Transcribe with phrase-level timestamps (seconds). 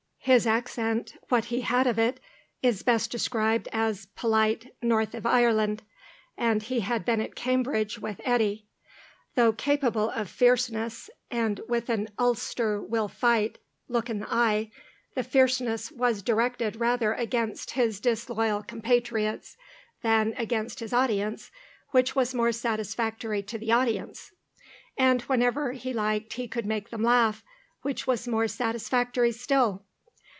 [0.23, 2.19] His accent, what he had of it,
[2.61, 5.81] is best described as polite North of Ireland,
[6.37, 8.67] and he had been at Cambridge with Eddy.
[9.33, 14.69] Though capable of fierceness, and with an Ulster will fight look in the eye,
[15.15, 19.57] the fierceness was directed rather against his disloyal compatriots
[20.03, 21.49] than against his audience,
[21.89, 24.31] which was more satisfactory to the audience.
[24.95, 27.43] And whenever he liked he could make them laugh,
[27.81, 29.83] which was more satisfactory still.